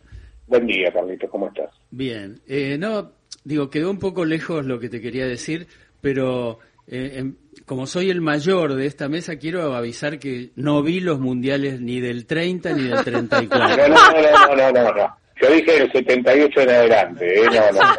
Buen 0.47 0.65
día, 0.67 0.89
Carlito, 0.93 1.29
¿cómo 1.29 1.49
estás? 1.49 1.71
Bien. 1.91 2.39
no, 2.79 3.11
digo, 3.43 3.69
quedó 3.69 3.91
un 3.91 3.99
poco 3.99 4.23
lejos 4.23 4.65
lo 4.65 4.79
que 4.79 4.87
te 4.87 5.01
quería 5.01 5.25
decir, 5.25 5.67
pero 5.99 6.59
en, 6.87 7.37
como 7.65 7.87
soy 7.87 8.09
el 8.09 8.21
mayor 8.21 8.75
de 8.75 8.85
esta 8.85 9.09
mesa, 9.09 9.37
quiero 9.37 9.73
avisar 9.75 10.19
que 10.19 10.51
no 10.55 10.83
vi 10.83 10.99
los 10.99 11.19
mundiales 11.19 11.81
ni 11.81 11.99
del 11.99 12.25
30 12.25 12.73
ni 12.73 12.83
del 12.83 13.03
34. 13.03 13.87
No, 13.87 14.55
no, 14.55 14.55
no, 14.55 14.71
no, 14.71 14.93
no, 14.93 15.17
Yo 15.41 15.51
dije 15.51 15.79
del 15.79 15.91
78 15.91 16.61
en 16.61 16.69
adelante, 16.69 17.41
¿eh? 17.41 17.45
No, 17.45 17.71
no, 17.71 17.71
no. 17.71 17.95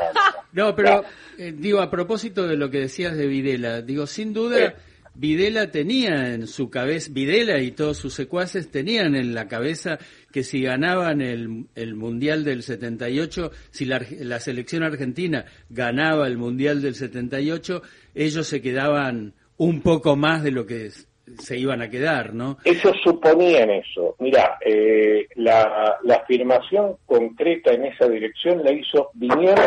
No, 0.52 0.74
pero 0.74 1.04
eh, 1.38 1.52
digo, 1.56 1.80
a 1.80 1.90
propósito 1.90 2.46
de 2.46 2.56
lo 2.56 2.70
que 2.70 2.80
decías 2.80 3.16
de 3.16 3.26
Videla, 3.26 3.82
digo, 3.82 4.06
sin 4.06 4.32
duda, 4.32 4.74
Videla 5.14 5.70
tenía 5.70 6.32
en 6.32 6.46
su 6.46 6.70
cabeza, 6.70 7.10
Videla 7.12 7.60
y 7.60 7.72
todos 7.72 7.98
sus 7.98 8.14
secuaces 8.14 8.70
tenían 8.70 9.14
en 9.14 9.34
la 9.34 9.48
cabeza 9.48 9.98
que 10.30 10.44
si 10.44 10.62
ganaban 10.62 11.20
el, 11.20 11.66
el 11.74 11.94
Mundial 11.94 12.44
del 12.44 12.62
78, 12.62 13.50
si 13.70 13.84
la, 13.84 14.00
la 14.20 14.40
selección 14.40 14.82
argentina 14.82 15.44
ganaba 15.68 16.26
el 16.26 16.38
Mundial 16.38 16.80
del 16.82 16.94
78, 16.94 17.82
ellos 18.14 18.46
se 18.46 18.62
quedaban 18.62 19.34
un 19.58 19.80
poco 19.80 20.16
más 20.16 20.42
de 20.42 20.50
lo 20.50 20.66
que 20.66 20.90
se 21.38 21.58
iban 21.58 21.82
a 21.82 21.90
quedar, 21.90 22.34
¿no? 22.34 22.58
Ellos 22.64 22.96
suponían 23.02 23.70
eso. 23.70 24.14
Mira, 24.20 24.58
eh, 24.64 25.26
la, 25.34 25.98
la, 26.02 26.14
afirmación 26.14 26.96
concreta 27.04 27.72
en 27.72 27.86
esa 27.86 28.08
dirección 28.08 28.62
la 28.62 28.70
hizo 28.70 29.10
Viñones, 29.14 29.58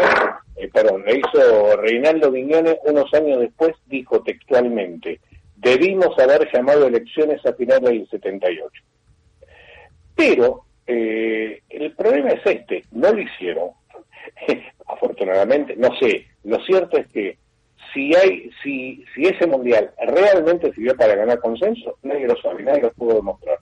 eh, 0.56 0.70
perdón, 0.74 1.04
la 1.06 1.14
hizo 1.14 1.78
Reinaldo 1.78 2.32
Viñones 2.32 2.78
unos 2.86 3.14
años 3.14 3.42
después, 3.42 3.76
dijo 3.88 4.22
textualmente, 4.22 5.20
debimos 5.58 6.18
haber 6.18 6.50
llamado 6.52 6.88
elecciones 6.88 7.46
a 7.46 7.54
finales 7.54 7.90
del 7.90 8.10
78. 8.10 8.84
Pero 10.16 10.64
eh, 10.88 11.62
el 11.70 11.92
problema 11.94 12.30
es 12.30 12.46
este, 12.46 12.84
no 12.92 13.12
lo 13.12 13.22
hicieron. 13.22 13.70
Afortunadamente, 14.88 15.76
no 15.76 15.90
sé, 16.00 16.26
lo 16.44 16.58
cierto 16.66 16.98
es 16.98 17.08
que 17.08 17.38
si 17.94 18.16
hay, 18.16 18.50
si, 18.64 19.04
si 19.14 19.26
ese 19.26 19.48
mundial 19.48 19.92
realmente 20.00 20.74
sirvió 20.74 20.96
para 20.96 21.16
ganar 21.16 21.40
consenso, 21.40 21.98
nadie 22.04 22.28
lo 22.28 22.36
sabe, 22.42 22.64
nadie 22.64 22.82
lo 22.82 22.92
pudo 22.92 23.16
demostrar. 23.16 23.58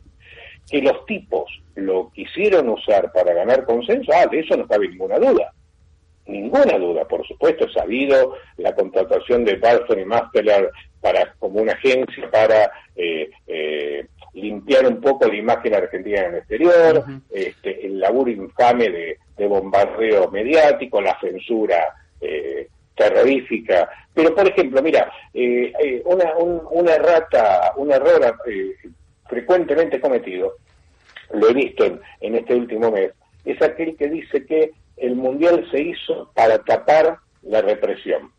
Que 0.70 0.82
los 0.82 1.06
tipos 1.06 1.50
lo 1.76 2.12
quisieron 2.12 2.70
usar 2.70 3.12
para 3.14 3.34
ganar 3.34 3.66
consenso, 3.66 4.12
ah, 4.14 4.28
de 4.28 4.40
eso 4.40 4.58
no 4.58 4.68
cabe 4.68 4.90
ninguna 4.90 5.18
duda. 5.18 5.54
Ninguna 6.26 6.78
duda, 6.78 7.08
por 7.08 7.26
supuesto, 7.26 7.70
sabido 7.70 8.36
la 8.58 8.76
contratación 8.76 9.46
de 9.46 9.56
Barton 9.56 10.00
y 10.00 10.06
Masteler 10.06 10.70
para, 11.00 11.34
como 11.40 11.62
una 11.62 11.72
agencia 11.72 12.30
para 12.30 12.70
eh, 12.98 13.30
eh, 13.48 14.06
limpiar 14.34 14.86
un 14.88 15.00
poco 15.00 15.26
la 15.26 15.36
imagen 15.36 15.74
argentina 15.74 16.20
en 16.20 16.26
el 16.34 16.36
exterior, 16.40 17.06
este, 17.32 17.86
el 17.86 18.00
laburo 18.00 18.30
infame 18.30 18.90
de, 18.90 19.18
de 19.38 19.48
bombardeo 19.48 20.30
mediático, 20.30 21.00
la 21.00 21.18
censura 21.22 21.96
eh, 22.20 22.68
terrorífica. 22.98 23.90
Pero, 24.14 24.36
por 24.36 24.48
ejemplo, 24.48 24.82
mira, 24.82 25.10
eh, 25.34 25.72
eh, 25.80 26.02
una, 26.06 26.36
una 26.36 26.94
errata, 26.94 27.74
un 27.78 27.92
error 27.92 28.36
eh, 28.50 28.76
frecuentemente 29.30 30.02
cometido, 30.02 30.56
lo 31.34 31.50
he 31.50 31.54
visto 31.54 31.86
en, 31.86 32.36
este 32.36 32.56
último 32.56 32.92
mes, 32.92 33.12
es 33.46 33.62
aquel 33.62 33.96
que 33.96 34.10
dice 34.10 34.46
que 34.46 34.72
el 34.98 35.16
Mundial 35.16 35.66
se 35.72 35.82
hizo 35.82 36.32
para 36.34 36.58
tapar 36.60 37.18
la 37.44 37.62
represión. 37.62 38.32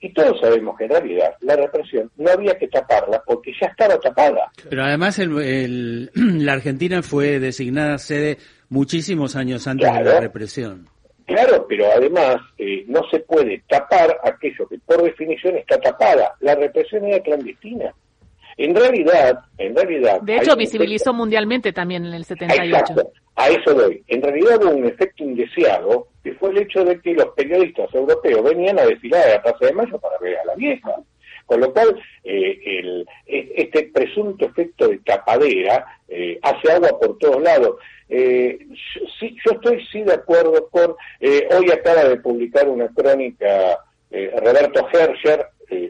Y 0.00 0.12
todos 0.12 0.40
sabemos 0.40 0.76
que 0.76 0.84
en 0.84 0.90
realidad 0.90 1.34
la 1.40 1.56
represión 1.56 2.10
no 2.16 2.30
había 2.30 2.58
que 2.58 2.68
taparla 2.68 3.22
porque 3.24 3.52
ya 3.60 3.68
estaba 3.68 3.98
tapada. 3.98 4.50
Pero 4.68 4.82
además 4.82 5.18
el, 5.18 6.10
la 6.14 6.52
Argentina 6.52 7.02
fue 7.02 7.38
designada 7.38 7.98
sede 7.98 8.38
muchísimos 8.68 9.36
años 9.36 9.66
antes 9.66 9.92
de 9.92 10.04
la 10.04 10.20
represión. 10.20 10.91
Claro, 11.26 11.66
pero 11.68 11.86
además 11.94 12.36
eh, 12.58 12.84
no 12.88 13.00
se 13.10 13.20
puede 13.20 13.62
tapar 13.68 14.18
aquello 14.24 14.66
que 14.68 14.78
por 14.78 15.02
definición 15.02 15.56
está 15.56 15.78
tapada. 15.78 16.34
La 16.40 16.54
represión 16.54 17.04
era 17.06 17.22
clandestina. 17.22 17.94
En 18.56 18.74
realidad, 18.74 19.38
en 19.58 19.74
realidad... 19.74 20.20
De 20.20 20.36
hecho, 20.36 20.56
visibilizó 20.56 21.14
mundialmente 21.14 21.72
también 21.72 22.04
en 22.04 22.14
el 22.14 22.24
78. 22.24 22.64
Exacto, 22.64 23.12
a 23.36 23.48
eso 23.48 23.74
doy. 23.74 24.02
En 24.08 24.22
realidad 24.22 24.62
hubo 24.62 24.74
un 24.74 24.86
efecto 24.86 25.24
indeseado, 25.24 26.08
que 26.22 26.34
fue 26.34 26.50
el 26.50 26.58
hecho 26.58 26.84
de 26.84 27.00
que 27.00 27.14
los 27.14 27.28
periodistas 27.34 27.92
europeos 27.94 28.44
venían 28.44 28.78
a 28.78 28.84
desfilar 28.84 29.26
a 29.26 29.34
la 29.34 29.42
Plaza 29.42 29.66
de 29.66 29.72
Mayo 29.72 29.98
para 29.98 30.18
ver 30.18 30.38
a 30.38 30.44
la 30.44 30.54
vieja. 30.54 30.94
Con 31.52 31.60
lo 31.60 31.70
cual, 31.74 32.02
eh, 32.24 32.58
el, 32.64 33.06
e, 33.26 33.52
este 33.56 33.82
presunto 33.92 34.46
efecto 34.46 34.88
de 34.88 34.96
tapadera 35.00 35.84
eh, 36.08 36.38
hace 36.40 36.72
agua 36.72 36.98
por 36.98 37.18
todos 37.18 37.42
lados. 37.42 37.76
Eh, 38.08 38.58
sí, 39.20 39.36
yo 39.44 39.52
estoy 39.52 39.84
sí 39.92 40.00
de 40.00 40.14
acuerdo 40.14 40.70
con, 40.70 40.96
hoy 41.20 41.70
acaba 41.70 42.04
de 42.04 42.16
publicar 42.16 42.70
una 42.70 42.88
crónica 42.88 43.78
Roberto 44.10 44.88
Herscher, 44.90 45.46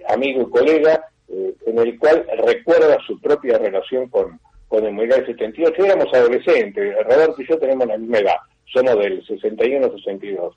amigo 0.09 0.42
y 0.42 0.50
colega, 0.50 1.09
en 1.28 1.78
el 1.78 1.97
cual 1.97 2.26
recuerda 2.45 2.99
su 3.07 3.21
propia 3.21 3.59
relación 3.59 4.09
con, 4.09 4.40
con 4.66 4.85
el 4.85 4.92
Mundial 4.92 5.21
del 5.21 5.37
78. 5.37 5.85
Éramos 5.85 6.12
adolescentes, 6.12 6.97
Roberto 7.04 7.40
y 7.40 7.47
yo 7.47 7.57
tenemos 7.59 7.87
la 7.87 7.99
misma 7.99 8.19
edad, 8.19 8.37
somos 8.64 8.99
del 8.99 9.25
61-62. 9.25 10.54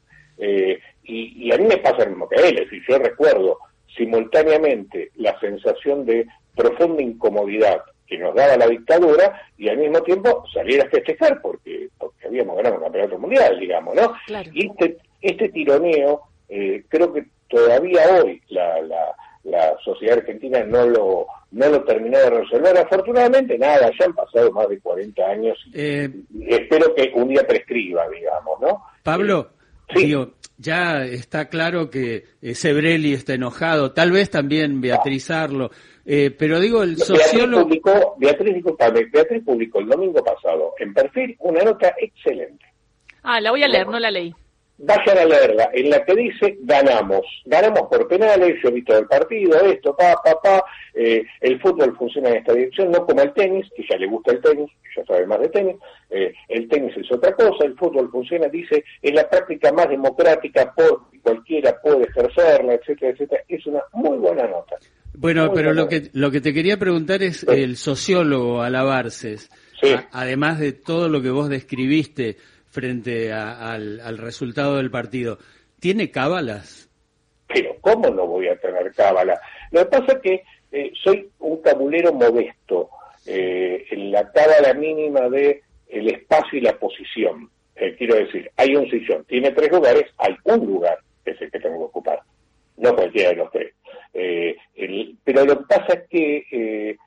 y, 1.03 1.47
y 1.47 1.51
a 1.51 1.57
mí 1.57 1.65
me 1.65 1.77
pasa 1.77 2.05
lo 2.05 2.09
mismo 2.09 2.27
que 2.27 2.41
a 2.41 2.47
él, 2.47 2.57
es 2.57 2.65
decir, 2.65 2.83
yo 2.87 2.97
recuerdo 2.97 3.59
simultáneamente 3.95 5.11
la 5.15 5.39
sensación 5.39 6.05
de 6.05 6.27
profunda 6.55 7.01
incomodidad 7.01 7.81
que 8.07 8.17
nos 8.17 8.35
daba 8.35 8.57
la 8.57 8.67
dictadura 8.67 9.41
y 9.57 9.67
al 9.69 9.77
mismo 9.77 10.01
tiempo 10.01 10.45
salir 10.53 10.81
a 10.81 10.89
festejar 10.89 11.41
porque, 11.41 11.89
porque 11.97 12.27
habíamos 12.27 12.57
ganado 12.57 12.75
un 12.75 12.83
campeonato 12.83 13.17
mundial, 13.17 13.59
digamos, 13.59 13.95
¿no? 13.95 14.13
Y 14.53 14.67
este, 14.67 14.97
este 15.21 15.49
tironeo, 15.49 16.21
eh, 16.49 16.83
creo 16.87 17.11
que 17.11 17.25
todavía 17.49 18.01
hoy 18.21 18.41
la, 18.49 18.81
la, 18.81 19.77
sociedad 19.83 20.17
argentina 20.17 20.63
no 20.63 20.87
lo, 20.87 21.27
no 21.51 21.69
lo 21.69 21.83
terminó 21.83 22.17
de 22.17 22.29
resolver. 22.31 22.77
Afortunadamente, 22.77 23.57
nada, 23.57 23.91
ya 23.97 24.05
han 24.05 24.13
pasado 24.13 24.51
más 24.51 24.67
de 24.67 24.79
40 24.79 25.23
años 25.23 25.57
y, 25.67 25.79
eh, 25.79 26.09
espero 26.47 26.93
que 26.95 27.11
un 27.13 27.27
día 27.27 27.45
prescriba, 27.45 28.07
digamos, 28.09 28.59
¿no? 28.59 28.83
Pablo, 29.03 29.51
sí. 29.93 30.15
Ya 30.57 31.03
está 31.03 31.49
claro 31.49 31.89
que 31.89 32.23
eh, 32.41 32.55
Sebrelli 32.55 33.13
está 33.13 33.33
enojado, 33.33 33.91
tal 33.91 34.11
vez 34.11 34.29
también 34.29 34.79
Beatriz 34.79 35.29
Arlo, 35.29 35.69
eh, 36.05 36.31
pero 36.31 36.61
digo, 36.61 36.81
el 36.81 36.95
sociólogo... 36.95 37.67
Beatriz, 38.17 38.63
Beatriz 39.11 39.43
publicó 39.43 39.79
el 39.79 39.87
domingo 39.87 40.23
pasado 40.23 40.73
en 40.79 40.93
perfil 40.93 41.35
una 41.39 41.61
nota 41.61 41.93
excelente. 41.99 42.65
Ah, 43.21 43.41
la 43.41 43.51
voy 43.51 43.63
a 43.63 43.67
leer, 43.67 43.87
no 43.87 43.99
la 43.99 44.11
leí 44.11 44.33
vayan 44.77 45.17
a 45.17 45.25
leerla, 45.25 45.69
en 45.73 45.89
la 45.89 46.03
que 46.03 46.15
dice 46.15 46.57
ganamos, 46.61 47.25
ganamos 47.45 47.83
por 47.89 48.07
penales, 48.07 48.55
yo 48.61 48.69
he 48.69 48.73
visto 48.73 48.97
el 48.97 49.07
partido, 49.07 49.59
esto, 49.61 49.95
pa, 49.95 50.15
pa, 50.23 50.39
pa, 50.41 50.63
eh, 50.93 51.23
el 51.41 51.59
fútbol 51.61 51.95
funciona 51.97 52.29
en 52.29 52.37
esta 52.37 52.53
dirección, 52.53 52.91
no 52.91 53.05
como 53.05 53.21
el 53.21 53.33
tenis, 53.33 53.65
que 53.75 53.85
ya 53.89 53.97
le 53.97 54.07
gusta 54.07 54.33
el 54.33 54.41
tenis, 54.41 54.69
ya 54.95 55.05
sabe 55.05 55.25
más 55.25 55.39
de 55.39 55.49
tenis, 55.49 55.75
eh, 56.09 56.33
el 56.49 56.67
tenis 56.67 56.95
es 56.97 57.11
otra 57.11 57.33
cosa, 57.33 57.65
el 57.65 57.75
fútbol 57.75 58.09
funciona, 58.11 58.47
dice, 58.47 58.83
es 59.01 59.13
la 59.13 59.29
práctica 59.29 59.71
más 59.71 59.89
democrática, 59.89 60.73
porque 60.75 61.19
cualquiera 61.21 61.79
puede 61.81 62.03
ejercerla, 62.03 62.73
etcétera, 62.73 63.11
etcétera, 63.11 63.43
es 63.47 63.65
una 63.65 63.81
muy 63.93 64.17
buena 64.17 64.43
nota. 64.43 64.77
Bueno, 65.17 65.53
pero 65.53 65.73
lo 65.73 65.87
que, 65.87 66.09
lo 66.11 66.29
que 66.29 66.41
te 66.41 66.53
quería 66.53 66.77
preguntar 66.77 67.23
es 67.23 67.43
el 67.43 67.77
sociólogo 67.77 68.61
Alabarces, 68.61 69.49
además 70.11 70.59
de 70.59 70.73
todo 70.73 71.07
lo 71.07 71.21
que 71.21 71.29
vos 71.29 71.47
describiste, 71.47 72.37
frente 72.75 73.31
al, 73.31 74.17
resultado 74.17 74.75
del 74.75 74.91
partido. 74.91 75.39
¿Tiene 75.79 76.11
cábalas? 76.11 76.89
Pero 77.47 77.77
¿cómo 77.79 78.09
no 78.09 78.27
voy 78.27 78.49
a 78.49 78.57
tener 78.57 78.93
cábala? 78.93 79.39
Lo 79.71 79.79
que 79.79 79.97
pasa 79.97 80.13
es 80.13 80.19
que 80.19 80.43
eh, 80.73 80.91
soy 81.01 81.29
un 81.39 81.61
cabulero 81.61 82.11
modesto 82.11 82.89
eh, 83.25 83.85
en 83.91 84.11
la 84.11 84.29
cábala 84.29 84.73
mínima 84.73 85.29
de 85.29 85.61
el 85.87 86.09
espacio 86.09 86.59
y 86.59 86.61
la 86.61 86.77
posición. 86.77 87.49
Eh, 87.77 87.95
quiero 87.97 88.15
decir, 88.15 88.51
hay 88.57 88.75
un 88.75 88.89
sillón, 88.89 89.23
tiene 89.23 89.51
tres 89.51 89.71
lugares, 89.71 90.03
hay 90.17 90.35
un 90.43 90.65
lugar 90.65 90.97
que 91.23 91.31
es 91.31 91.41
el 91.41 91.51
que 91.51 91.59
tengo 91.59 91.77
que 91.77 91.83
ocupar, 91.85 92.19
no 92.77 92.93
cualquiera 92.93 93.29
de 93.29 93.35
los 93.35 93.51
tres. 93.51 93.73
pero 95.23 95.45
lo 95.45 95.59
que 95.59 95.65
pasa 95.65 95.93
es 95.93 96.09
que 96.09 96.97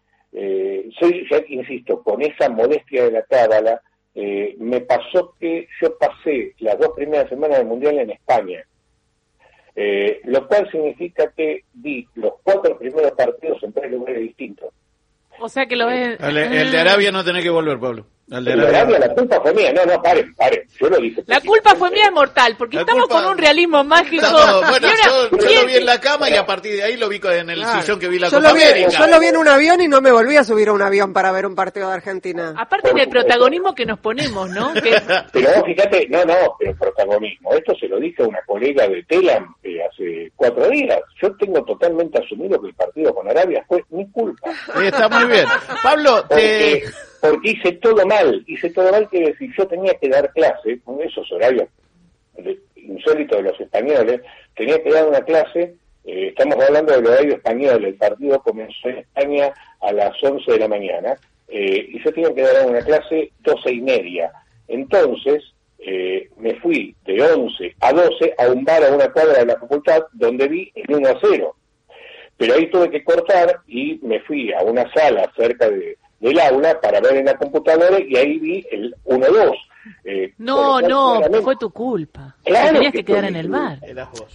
soy, 0.98 1.26
ya 1.30 1.42
insisto, 1.48 2.02
con 2.02 2.22
esa 2.22 2.48
modestia 2.48 3.04
de 3.04 3.12
la 3.12 3.22
cábala, 3.22 3.82
eh, 4.20 4.56
me 4.58 4.80
pasó 4.80 5.36
que 5.38 5.68
yo 5.80 5.96
pasé 5.96 6.52
las 6.58 6.76
dos 6.76 6.90
primeras 6.96 7.28
semanas 7.28 7.58
del 7.58 7.68
Mundial 7.68 8.00
en 8.00 8.10
España, 8.10 8.64
eh, 9.76 10.20
lo 10.24 10.48
cual 10.48 10.68
significa 10.72 11.30
que 11.36 11.62
vi 11.74 12.04
los 12.16 12.32
cuatro 12.42 12.76
primeros 12.76 13.12
partidos 13.12 13.62
en 13.62 13.72
tres 13.72 13.92
lugares 13.92 14.20
distintos. 14.22 14.74
O 15.38 15.48
sea 15.48 15.66
que 15.66 15.76
lo 15.76 15.86
ves... 15.86 16.18
El, 16.18 16.34
de 16.72 16.78
Arabia 16.80 17.12
no 17.12 17.22
tenés 17.24 17.44
que 17.44 17.50
volver, 17.50 17.78
Pablo. 17.78 18.06
El 18.30 18.44
de 18.44 18.52
Arabia, 18.52 18.98
la 18.98 19.14
culpa 19.14 19.40
fue 19.40 19.54
mía. 19.54 19.72
No, 19.72 19.86
no, 19.86 20.02
paren, 20.02 20.34
paren. 20.34 20.60
Yo 20.78 20.88
lo 20.88 20.98
dije. 20.98 21.22
La 21.26 21.40
culpa 21.40 21.74
fue 21.74 21.90
mía, 21.90 22.10
mortal, 22.10 22.56
porque 22.58 22.78
estamos 22.78 23.08
con 23.08 23.24
un 23.24 23.38
realismo 23.38 23.84
mágico. 23.84 24.26
bueno, 24.68 24.88
yo, 25.04 25.30
lo 25.30 25.66
vi 25.66 25.76
en 25.76 25.86
la 25.86 26.00
cama 26.00 26.28
y 26.28 26.34
a 26.34 26.44
partir 26.44 26.76
de 26.76 26.82
ahí 26.82 26.96
lo 26.96 27.08
vi 27.08 27.20
en 27.22 27.50
el 27.50 27.64
sillón 27.64 27.98
que 27.98 28.08
vi 28.08 28.18
la 28.18 28.28
yo 28.28 28.38
Copa 28.38 28.50
lo 28.50 28.54
vi, 28.54 28.62
Yo 28.90 29.06
lo 29.06 29.20
vi 29.20 29.26
en 29.26 29.36
un 29.36 29.48
avión 29.48 29.80
y 29.80 29.88
no 29.88 30.00
me 30.00 30.12
volví 30.12 30.36
a 30.36 30.44
subir 30.44 30.68
a 30.68 30.72
un 30.72 30.82
avión 30.82 31.12
para 31.12 31.32
ver 31.32 31.46
un 31.46 31.54
partido 31.54 31.88
de 31.88 31.94
Argentina. 31.94 32.54
Aparte 32.56 32.92
del 32.92 33.08
protagonismo 33.08 33.74
que 33.74 33.86
nos 33.86 33.98
ponemos, 33.98 34.50
¿no? 34.50 34.72
Pero 35.32 35.50
vos 35.54 35.64
fíjate, 35.64 36.06
no, 36.08 36.24
no, 36.24 36.34
pero 36.58 36.74
protagonismo. 36.76 37.52
Esto 37.54 37.74
se 37.78 37.88
lo 37.88 37.98
dije 37.98 38.22
a 38.22 38.26
una 38.26 38.40
colega 38.46 38.88
de 38.88 39.02
Telam 39.04 39.54
eh, 39.62 39.78
hace 39.82 40.32
cuatro 40.36 40.68
días. 40.68 40.98
Yo 41.20 41.34
tengo 41.36 41.64
totalmente 41.64 42.18
asumido 42.18 42.60
que 42.60 42.68
el 42.68 42.74
partido 42.74 43.14
con 43.14 43.28
Arabia 43.28 43.64
fue 43.68 43.84
mi 43.90 44.08
culpa. 44.10 44.50
está 44.82 45.08
muy 45.08 45.26
bien. 45.26 45.46
Pablo, 45.82 46.24
te 46.24 46.34
porque 46.34 47.07
hice 47.42 47.72
todo 47.72 48.06
mal, 48.06 48.44
hice 48.46 48.70
todo 48.70 48.90
mal, 48.90 49.08
quiere 49.08 49.28
decir, 49.28 49.50
yo 49.56 49.66
tenía 49.66 49.94
que 49.94 50.08
dar 50.08 50.32
clase, 50.32 50.80
con 50.84 51.00
esos 51.00 51.30
horarios 51.32 51.68
insólitos 52.76 53.36
de 53.38 53.50
los 53.50 53.60
españoles, 53.60 54.20
tenía 54.56 54.82
que 54.82 54.90
dar 54.90 55.06
una 55.06 55.20
clase, 55.22 55.74
eh, 56.04 56.28
estamos 56.28 56.56
hablando 56.64 56.92
del 56.92 57.06
horario 57.06 57.34
español, 57.34 57.84
el 57.84 57.94
partido 57.94 58.40
comenzó 58.42 58.88
en 58.88 58.98
España 58.98 59.52
a 59.80 59.92
las 59.92 60.22
11 60.22 60.52
de 60.52 60.58
la 60.58 60.68
mañana, 60.68 61.16
eh, 61.48 61.88
y 61.90 62.02
yo 62.02 62.12
tenía 62.12 62.34
que 62.34 62.42
dar 62.42 62.66
una 62.66 62.82
clase 62.82 63.32
12 63.40 63.72
y 63.72 63.80
media. 63.80 64.32
Entonces, 64.66 65.42
eh, 65.78 66.28
me 66.38 66.54
fui 66.56 66.94
de 67.04 67.22
11 67.22 67.74
a 67.80 67.92
12 67.92 68.34
a 68.36 68.48
un 68.48 68.64
bar 68.64 68.84
a 68.84 68.92
una 68.92 69.10
cuadra 69.12 69.38
de 69.38 69.46
la 69.46 69.58
facultad 69.58 70.02
donde 70.12 70.48
vi 70.48 70.72
el 70.74 70.94
1 70.94 71.08
a 71.08 71.18
0. 71.20 71.56
Pero 72.36 72.54
ahí 72.54 72.70
tuve 72.70 72.90
que 72.90 73.02
cortar 73.02 73.60
y 73.66 73.98
me 74.02 74.20
fui 74.20 74.52
a 74.52 74.62
una 74.62 74.92
sala 74.92 75.30
cerca 75.36 75.68
de, 75.68 75.96
del 76.20 76.40
aula 76.40 76.80
para 76.80 77.00
ver 77.00 77.16
en 77.16 77.26
la 77.26 77.36
computadora 77.36 77.98
y 78.00 78.16
ahí 78.16 78.38
vi 78.38 78.66
el 78.70 78.94
1-2. 79.04 79.54
Eh, 80.04 80.34
no, 80.38 80.80
no, 80.80 81.22
fue 81.42 81.56
tu 81.56 81.70
culpa. 81.70 82.34
Claro 82.44 82.74
tenías 82.74 82.92
que, 82.92 83.04
quedar 83.04 83.24
en 83.24 83.36
el 83.36 83.48
bar. 83.48 83.78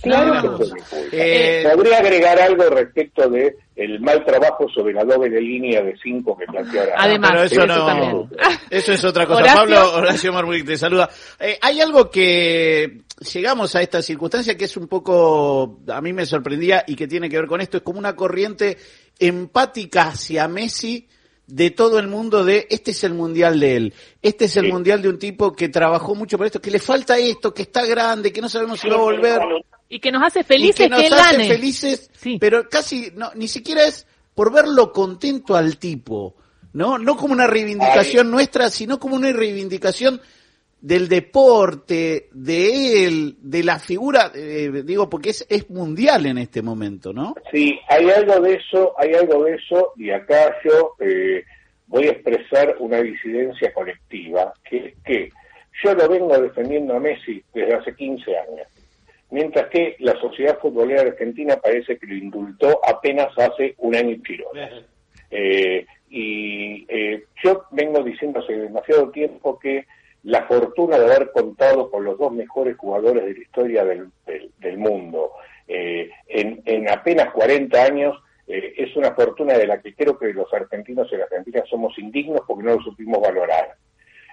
Claro 0.01 0.57
que 0.57 0.65
fue 0.81 1.07
eh, 1.11 1.69
Podría 1.75 1.99
agregar 1.99 2.39
algo 2.39 2.69
respecto 2.69 3.29
de 3.29 3.57
el 3.75 3.99
mal 3.99 4.23
trabajo 4.23 4.67
sobre 4.69 4.93
la 4.93 5.03
doble 5.03 5.41
línea 5.41 5.81
de 5.81 5.95
5 6.01 6.37
que 6.37 6.45
planteó 6.45 6.81
Además, 6.95 7.51
eso, 7.51 7.65
no, 7.65 8.29
eso 8.69 8.93
es 8.93 9.03
otra 9.03 9.25
cosa. 9.25 9.55
Pablo 9.55 9.95
Horacio 9.95 10.31
Marmuric 10.31 10.65
te 10.65 10.77
saluda. 10.77 11.09
Eh, 11.39 11.57
hay 11.61 11.81
algo 11.81 12.09
que 12.09 13.01
llegamos 13.33 13.75
a 13.75 13.81
esta 13.81 14.01
circunstancia 14.01 14.57
que 14.57 14.65
es 14.65 14.77
un 14.77 14.87
poco, 14.87 15.79
a 15.87 16.01
mí 16.01 16.13
me 16.13 16.25
sorprendía 16.25 16.83
y 16.87 16.95
que 16.95 17.07
tiene 17.07 17.29
que 17.29 17.37
ver 17.37 17.47
con 17.47 17.61
esto, 17.61 17.77
es 17.77 17.83
como 17.83 17.99
una 17.99 18.15
corriente 18.15 18.77
empática 19.19 20.07
hacia 20.07 20.47
Messi 20.47 21.07
de 21.47 21.71
todo 21.71 21.99
el 21.99 22.07
mundo 22.07 22.45
de 22.45 22.67
este 22.69 22.91
es 22.91 23.03
el 23.03 23.13
mundial 23.13 23.59
de 23.59 23.75
él, 23.75 23.93
este 24.21 24.45
es 24.45 24.57
el 24.57 24.71
mundial 24.71 25.01
de 25.01 25.09
un 25.09 25.19
tipo 25.19 25.53
que 25.53 25.69
trabajó 25.69 26.15
mucho 26.15 26.37
por 26.37 26.47
esto, 26.47 26.61
que 26.61 26.71
le 26.71 26.79
falta 26.79 27.17
esto, 27.17 27.53
que 27.53 27.63
está 27.63 27.85
grande, 27.85 28.31
que 28.31 28.41
no 28.41 28.49
sabemos 28.49 28.79
si 28.79 28.89
va 28.89 28.95
a 28.95 28.99
volver. 28.99 29.41
Y 29.89 29.99
que 29.99 30.11
nos 30.11 30.23
hace 30.23 30.43
felices 30.43 30.75
que, 30.75 30.89
nos 30.89 31.11
hace 31.11 31.47
felices, 31.47 32.09
pero 32.39 32.67
casi 32.69 33.11
no, 33.15 33.31
ni 33.35 33.47
siquiera 33.47 33.85
es 33.85 34.07
por 34.33 34.51
verlo 34.51 34.91
contento 34.91 35.55
al 35.55 35.77
tipo, 35.77 36.35
¿no? 36.73 36.97
No 36.97 37.15
como 37.15 37.33
una 37.33 37.47
reivindicación 37.47 38.31
nuestra, 38.31 38.69
sino 38.69 38.99
como 38.99 39.15
una 39.15 39.31
reivindicación 39.31 40.21
del 40.83 41.07
deporte, 41.07 42.27
de 42.33 43.05
él, 43.05 43.37
de 43.39 43.63
la 43.63 43.79
figura, 43.79 44.33
eh, 44.35 44.83
digo, 44.83 45.09
porque 45.09 45.29
es, 45.29 45.47
es 45.49 45.69
mundial 45.69 46.25
en 46.25 46.37
este 46.37 46.61
momento, 46.61 47.13
¿no? 47.13 47.35
Sí, 47.53 47.79
hay 47.87 48.09
algo 48.09 48.41
de 48.41 48.55
eso, 48.55 48.93
hay 48.97 49.13
algo 49.13 49.45
de 49.45 49.55
eso, 49.55 49.93
y 49.95 50.09
acá 50.09 50.57
yo 50.65 50.95
eh, 50.99 51.45
voy 51.87 52.07
a 52.07 52.11
expresar 52.11 52.75
una 52.79 53.01
disidencia 53.01 53.73
colectiva, 53.73 54.51
que 54.69 54.77
es 54.87 54.93
que 55.05 55.29
yo 55.81 55.93
lo 55.93 56.09
vengo 56.09 56.37
defendiendo 56.37 56.95
a 56.95 56.99
Messi 56.99 57.41
desde 57.53 57.75
hace 57.75 57.95
15 57.95 58.37
años, 58.37 58.67
mientras 59.31 59.69
que 59.69 59.95
la 59.99 60.19
sociedad 60.19 60.59
futbolera 60.59 61.03
argentina 61.03 61.55
parece 61.63 61.97
que 61.97 62.07
lo 62.07 62.15
indultó 62.15 62.81
apenas 62.85 63.29
hace 63.37 63.73
un 63.77 63.95
año 63.95 64.11
y 64.11 64.19
tiro. 64.19 64.51
Eh, 65.31 65.85
y 66.09 66.85
yo 67.41 67.63
vengo 67.71 68.03
diciendo 68.03 68.41
hace 68.41 68.53
demasiado 68.53 69.09
tiempo 69.11 69.57
que 69.57 69.85
la 70.23 70.45
fortuna 70.45 70.97
de 70.97 71.05
haber 71.05 71.31
contado 71.31 71.89
con 71.91 72.03
los 72.03 72.17
dos 72.17 72.31
mejores 72.31 72.77
jugadores 72.77 73.25
de 73.25 73.33
la 73.33 73.39
historia 73.39 73.85
del, 73.85 74.09
del, 74.59 74.77
mundo. 74.77 75.31
Eh, 75.67 76.09
en, 76.27 76.61
en, 76.65 76.89
apenas 76.89 77.31
40 77.31 77.83
años 77.83 78.17
eh, 78.47 78.73
es 78.77 78.95
una 78.95 79.13
fortuna 79.13 79.57
de 79.57 79.67
la 79.67 79.81
que 79.81 79.93
creo 79.93 80.17
que 80.17 80.33
los 80.33 80.51
argentinos 80.53 81.07
y 81.11 81.17
las 81.17 81.31
argentinas 81.31 81.67
somos 81.69 81.97
indignos 81.97 82.41
porque 82.47 82.63
no 82.63 82.75
lo 82.75 82.81
supimos 82.81 83.21
valorar. 83.21 83.75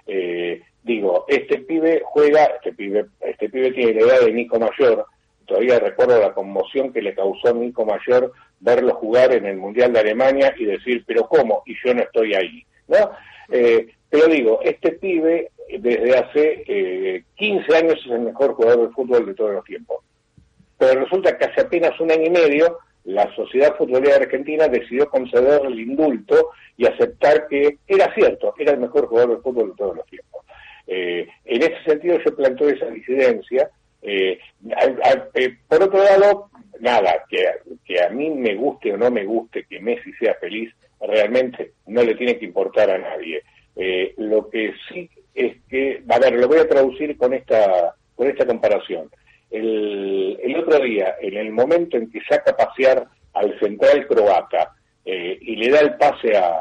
Eh, 0.07 0.61
digo, 0.83 1.25
este 1.27 1.59
pibe 1.59 2.01
juega, 2.05 2.45
este 2.45 2.73
pibe, 2.73 3.05
este 3.21 3.49
pibe 3.49 3.71
tiene 3.71 3.93
la 3.93 4.01
edad 4.01 4.25
de 4.25 4.33
Nico 4.33 4.59
Mayor, 4.59 5.05
todavía 5.45 5.79
recuerdo 5.79 6.19
la 6.19 6.33
conmoción 6.33 6.91
que 6.91 7.01
le 7.01 7.13
causó 7.13 7.49
a 7.49 7.53
Nico 7.53 7.85
Mayor 7.85 8.31
verlo 8.59 8.95
jugar 8.95 9.33
en 9.33 9.45
el 9.45 9.57
Mundial 9.57 9.91
de 9.93 9.99
Alemania 9.99 10.53
y 10.57 10.65
decir, 10.65 11.03
pero 11.05 11.27
¿cómo? 11.27 11.63
Y 11.65 11.75
yo 11.83 11.93
no 11.93 12.01
estoy 12.01 12.33
ahí, 12.33 12.65
¿no? 12.87 13.11
Eh, 13.51 13.87
pero 14.09 14.27
digo, 14.27 14.59
este 14.63 14.91
pibe 14.93 15.51
desde 15.79 16.17
hace 16.17 16.63
eh, 16.67 17.23
15 17.35 17.75
años 17.75 17.95
es 18.05 18.11
el 18.11 18.21
mejor 18.21 18.53
jugador 18.53 18.87
de 18.87 18.93
fútbol 18.93 19.25
de 19.25 19.33
todos 19.33 19.53
los 19.53 19.65
tiempos. 19.65 20.03
Pero 20.77 21.01
resulta 21.01 21.37
que 21.37 21.45
hace 21.45 21.61
apenas 21.61 21.99
un 21.99 22.11
año 22.11 22.25
y 22.25 22.29
medio 22.29 22.79
la 23.03 23.33
Sociedad 23.35 23.75
Futbolera 23.77 24.17
Argentina 24.17 24.67
decidió 24.67 25.09
conceder 25.09 25.65
el 25.65 25.79
indulto 25.79 26.51
y 26.77 26.85
aceptar 26.85 27.47
que 27.47 27.77
era 27.87 28.13
cierto, 28.13 28.53
era 28.59 28.73
el 28.73 28.79
mejor 28.79 29.07
jugador 29.07 29.37
de 29.37 29.41
fútbol 29.41 29.69
de 29.69 29.75
todos 29.75 29.95
los 29.95 30.05
tiempos. 30.05 30.45
Eh, 30.87 31.27
en 31.45 31.63
ese 31.63 31.83
sentido 31.85 32.19
yo 32.19 32.35
planteo 32.35 32.69
esa 32.69 32.87
disidencia. 32.87 33.69
Eh, 34.01 34.39
eh, 35.33 35.57
por 35.67 35.83
otro 35.83 36.03
lado, 36.03 36.49
nada, 36.79 37.23
que, 37.29 37.45
que 37.85 38.03
a 38.03 38.09
mí 38.09 38.29
me 38.29 38.55
guste 38.55 38.93
o 38.93 38.97
no 38.97 39.09
me 39.09 39.25
guste 39.25 39.65
que 39.69 39.79
Messi 39.79 40.11
sea 40.13 40.35
feliz, 40.35 40.73
realmente 40.99 41.73
no 41.87 42.03
le 42.03 42.15
tiene 42.15 42.37
que 42.37 42.45
importar 42.45 42.89
a 42.91 42.97
nadie. 42.97 43.41
Lo 44.17 44.49
que 44.49 44.73
sí 44.87 45.09
es 45.33 45.57
que, 45.69 46.03
a 46.09 46.19
ver, 46.19 46.33
lo 46.33 46.47
voy 46.47 46.59
a 46.59 46.67
traducir 46.67 47.17
con 47.17 47.33
esta, 47.33 47.95
con 48.15 48.27
esta 48.27 48.45
comparación. 48.45 49.09
El, 49.49 50.39
el 50.41 50.55
otro 50.57 50.79
día, 50.79 51.15
en 51.21 51.37
el 51.37 51.51
momento 51.51 51.97
en 51.97 52.09
que 52.09 52.21
saca 52.27 52.51
a 52.51 52.57
pasear 52.57 53.07
al 53.33 53.57
central 53.59 54.07
croata 54.07 54.73
eh, 55.05 55.37
y 55.41 55.55
le 55.55 55.69
da 55.69 55.79
el 55.79 55.95
pase 55.95 56.37
a, 56.37 56.57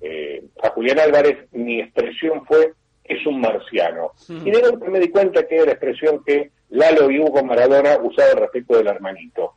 eh, 0.00 0.44
a 0.62 0.70
Julián 0.70 0.98
Álvarez, 0.98 1.38
mi 1.52 1.80
expresión 1.80 2.44
fue 2.46 2.72
es 3.08 3.26
un 3.26 3.40
marciano. 3.40 4.12
Y 4.28 4.50
de 4.50 4.60
golpe 4.60 4.90
me 4.90 5.00
di 5.00 5.08
cuenta 5.08 5.46
que 5.46 5.56
era 5.56 5.64
la 5.64 5.72
expresión 5.72 6.22
que 6.24 6.50
Lalo 6.68 7.10
y 7.10 7.18
Hugo 7.18 7.42
Maradona 7.42 7.96
usaban 8.02 8.36
respecto 8.36 8.76
del 8.76 8.88
hermanito. 8.88 9.54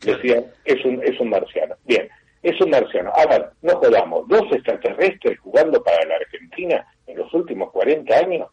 Decían, 0.00 0.46
es 0.64 0.82
un, 0.84 1.02
es 1.02 1.20
un 1.20 1.28
marciano. 1.28 1.76
Bien, 1.84 2.08
es 2.42 2.60
un 2.60 2.70
marciano. 2.70 3.10
A 3.14 3.26
ver, 3.26 3.50
no 3.62 3.76
jodamos, 3.76 4.26
dos 4.28 4.42
extraterrestres 4.52 5.38
jugando 5.40 5.82
para 5.82 6.04
la 6.06 6.16
Argentina 6.16 6.86
en 7.06 7.18
los 7.18 7.32
últimos 7.34 7.70
40 7.70 8.14
años. 8.14 8.48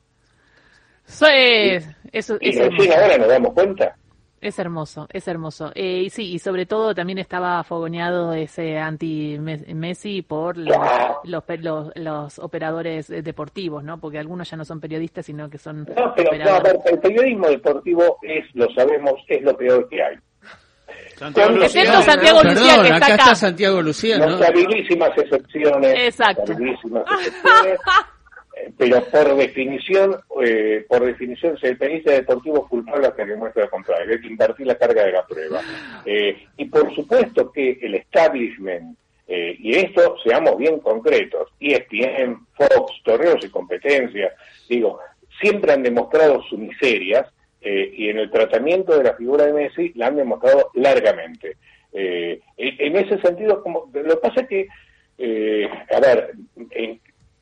es, 1.05 1.89
eso, 2.11 2.37
y 2.39 2.51
recién 2.51 2.93
ahora 2.93 3.17
nos 3.17 3.27
damos 3.27 3.53
cuenta. 3.53 3.95
Es 4.41 4.57
hermoso, 4.57 5.05
es 5.11 5.27
hermoso. 5.27 5.71
Eh, 5.75 6.03
y 6.05 6.09
sí, 6.09 6.31
y 6.33 6.39
sobre 6.39 6.65
todo 6.65 6.95
también 6.95 7.17
estaba 7.17 7.61
fogoneado 7.65 8.31
ese 8.31 8.77
anti-Messi 8.77 10.21
por 10.21 10.55
los, 10.57 10.77
los, 11.25 11.91
los, 11.95 12.39
operadores 12.39 13.09
deportivos, 13.09 13.83
¿no? 13.83 13.99
Porque 13.99 14.17
algunos 14.17 14.49
ya 14.49 14.55
no 14.55 14.63
son 14.63 14.79
periodistas, 14.79 15.25
sino 15.25 15.49
que 15.49 15.57
son. 15.57 15.79
No, 15.79 16.13
pero 16.15 16.31
no, 16.37 16.61
el 16.85 16.99
periodismo 16.99 17.47
deportivo 17.47 18.17
es, 18.21 18.45
lo 18.53 18.69
sabemos, 18.73 19.15
es 19.27 19.41
lo 19.41 19.57
peor 19.57 19.89
que 19.89 20.01
hay. 20.01 20.15
Santiago 21.19 21.51
Luciano, 21.51 22.01
Santiago 22.01 22.43
Luciano, 22.43 22.83
que 22.83 22.89
está 22.89 23.05
acá. 23.05 23.15
está 23.15 23.35
Santiago 23.35 23.81
Luciano. 23.81 24.25
¿no? 24.25 24.43
excepciones. 24.43 25.93
Exacto. 25.97 26.53
excepciones. 26.53 27.79
pero 28.77 29.03
por 29.05 29.35
definición, 29.35 30.15
eh, 30.43 30.85
por 30.87 31.05
definición, 31.05 31.57
si 31.57 31.67
el 31.67 31.77
periodista 31.77 32.13
deportivo 32.13 32.67
culpable 32.67 33.07
hasta 33.07 33.25
que 33.25 33.35
muestra 33.35 33.63
lo 33.63 33.69
contrario, 33.69 34.13
hay 34.13 34.21
que 34.21 34.27
invertir 34.27 34.67
la 34.67 34.77
carga 34.77 35.03
de 35.03 35.11
la 35.11 35.25
prueba. 35.25 35.61
Eh, 36.05 36.47
y 36.57 36.65
por 36.65 36.93
supuesto 36.95 37.51
que 37.51 37.77
el 37.81 37.95
establishment, 37.95 38.97
eh, 39.27 39.55
y 39.59 39.75
esto 39.75 40.15
seamos 40.23 40.57
bien 40.57 40.79
concretos, 40.79 41.49
ESPN, 41.59 42.47
Fox, 42.55 42.93
Torreos 43.03 43.43
y 43.43 43.49
Competencias, 43.49 44.31
digo, 44.69 44.99
siempre 45.41 45.73
han 45.73 45.83
demostrado 45.83 46.41
su 46.43 46.57
miserias 46.57 47.27
y 47.61 48.09
en 48.09 48.19
el 48.19 48.31
tratamiento 48.31 48.97
de 48.97 49.03
la 49.03 49.13
figura 49.15 49.45
de 49.45 49.53
Messi 49.53 49.91
la 49.95 50.07
han 50.07 50.15
demostrado 50.15 50.71
largamente. 50.75 51.57
en 51.91 52.95
ese 52.95 53.19
sentido, 53.21 53.61
como, 53.61 53.89
lo 53.93 54.15
que 54.15 54.21
pasa 54.21 54.41
es 54.41 54.47
que, 54.47 54.67
a 55.91 55.99
ver, 55.99 56.31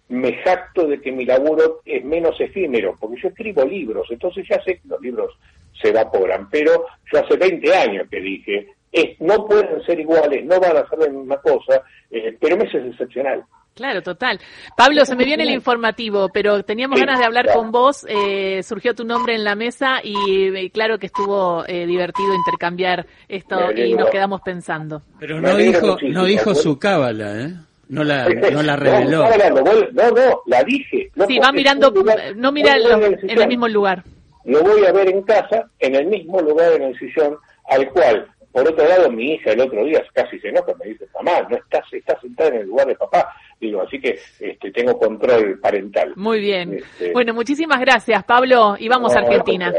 me 0.10 0.34
jacto 0.38 0.88
de 0.88 1.02
que 1.02 1.12
mi 1.12 1.26
laburo 1.26 1.82
es 1.86 2.04
menos 2.04 2.40
efímero, 2.40 2.96
porque 3.00 3.22
yo 3.22 3.30
escribo 3.30 3.66
libros, 3.66 4.08
entonces 4.10 4.46
ya 4.50 4.62
sé 4.64 4.80
que 4.80 4.88
los 4.88 5.02
libros 5.02 5.38
se 5.82 5.90
evaporan, 5.90 6.50
pero 6.50 6.86
yo 7.12 7.20
hace 7.20 7.36
20 7.36 7.76
años 7.76 8.08
que 8.10 8.20
dije, 8.20 8.68
es, 8.92 9.20
no 9.20 9.46
pueden 9.46 9.84
ser 9.86 10.00
iguales, 10.00 10.46
no 10.46 10.60
van 10.60 10.78
a 10.78 10.88
ser 10.90 11.00
la 11.00 11.10
misma 11.10 11.42
cosa, 11.42 11.84
eh, 12.10 12.36
pero 12.40 12.58
Messi 12.58 12.78
es 12.78 12.86
excepcional. 12.86 13.44
Claro, 13.78 14.02
total. 14.02 14.40
Pablo, 14.76 15.06
se 15.06 15.16
me 15.16 15.24
viene 15.24 15.44
el 15.44 15.52
informativo, 15.52 16.30
pero 16.34 16.64
teníamos 16.64 17.00
ganas 17.00 17.20
de 17.20 17.26
hablar 17.26 17.54
con 17.54 17.72
vos, 17.72 18.06
eh, 18.10 18.64
surgió 18.64 18.96
tu 18.96 19.06
nombre 19.06 19.36
en 19.36 19.44
la 19.44 19.56
mesa 19.56 20.02
y 20.04 20.48
eh, 20.48 20.72
claro 20.72 20.98
que 20.98 21.06
estuvo 21.06 21.64
divertido 21.64 22.34
intercambiar 22.34 23.06
esto 23.28 23.72
y 23.72 23.94
nos 23.94 24.10
quedamos 24.10 24.42
pensando. 24.42 25.04
Pero 25.20 25.40
no 25.40 25.56
dijo, 25.56 25.98
no 26.10 26.26
dijo 26.26 26.56
su 26.56 26.80
cábala, 26.80 27.40
¿eh? 27.40 27.54
No 27.90 28.04
la, 28.04 28.28
no 28.28 28.64
la 28.64 28.76
reveló. 28.76 29.24
No, 29.24 30.12
no, 30.12 30.42
la 30.46 30.64
dije. 30.64 31.10
sí, 31.28 31.40
va 31.40 31.52
mirando, 31.52 31.94
no 32.36 32.52
mira 32.52 32.76
en 32.76 33.40
el 33.40 33.48
mismo 33.48 33.68
lugar. 33.68 34.04
Lo 34.44 34.64
voy 34.64 34.86
a 34.86 34.92
ver 34.92 35.10
en 35.10 35.22
casa, 35.24 35.70
en 35.80 35.96
el 35.96 36.08
mismo 36.08 36.42
lugar 36.42 36.74
en 36.74 36.84
el 36.84 36.98
sillón, 36.98 37.38
al 37.70 37.90
cual, 37.92 38.28
por 38.58 38.68
otro 38.70 38.88
lado, 38.88 39.12
mi 39.12 39.34
hija 39.34 39.52
el 39.52 39.62
otro 39.62 39.86
día 39.86 40.04
casi 40.14 40.40
se 40.40 40.48
enoja, 40.48 40.74
me 40.80 40.90
dice, 40.90 41.06
mamá, 41.14 41.48
no 41.48 41.58
estás, 41.58 41.84
estás 41.94 42.20
sentada 42.20 42.50
en 42.50 42.62
el 42.62 42.66
lugar 42.66 42.88
de 42.88 42.96
papá. 42.96 43.32
Digo, 43.62 43.84
así 43.84 44.02
que 44.02 44.20
este, 44.40 44.72
tengo 44.72 44.98
control 44.98 45.60
parental. 45.60 46.14
Muy 46.16 46.40
bien. 46.40 46.74
Este, 46.74 47.12
bueno, 47.12 47.36
muchísimas 47.36 47.80
gracias, 47.80 48.24
Pablo, 48.24 48.76
y 48.80 48.88
vamos 48.88 49.16
a 49.16 49.20
Argentina. 49.20 49.72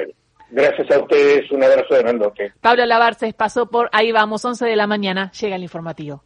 Gracias 0.51 0.93
a 0.93 1.01
ustedes, 1.01 1.51
un 1.51 1.65
abrazo 1.65 1.93
de 1.93 2.03
grandote. 2.03 2.53
Pablo 2.61 2.87
Lavarces 2.87 3.35
pasó 3.35 3.69
por 3.69 3.91
Ahí 3.91 4.13
vamos, 4.13 4.45
11 4.45 4.65
de 4.67 4.77
la 4.77 4.87
mañana, 4.87 5.33
llega 5.33 5.57
el 5.57 5.65
informativo. 5.65 6.23